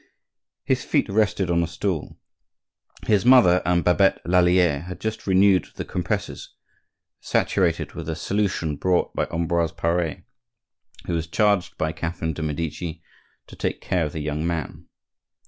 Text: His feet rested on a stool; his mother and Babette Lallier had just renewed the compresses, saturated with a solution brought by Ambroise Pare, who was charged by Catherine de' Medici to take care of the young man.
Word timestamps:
His 0.63 0.83
feet 0.83 1.07
rested 1.09 1.51
on 1.51 1.61
a 1.61 1.67
stool; 1.67 2.17
his 3.05 3.23
mother 3.23 3.61
and 3.67 3.83
Babette 3.83 4.19
Lallier 4.25 4.79
had 4.85 4.99
just 4.99 5.27
renewed 5.27 5.67
the 5.75 5.85
compresses, 5.85 6.55
saturated 7.19 7.93
with 7.93 8.09
a 8.09 8.15
solution 8.15 8.77
brought 8.77 9.13
by 9.13 9.27
Ambroise 9.31 9.73
Pare, 9.73 10.23
who 11.05 11.13
was 11.13 11.27
charged 11.27 11.77
by 11.77 11.91
Catherine 11.91 12.33
de' 12.33 12.41
Medici 12.41 13.03
to 13.45 13.55
take 13.55 13.79
care 13.79 14.03
of 14.03 14.13
the 14.13 14.21
young 14.21 14.47
man. 14.47 14.87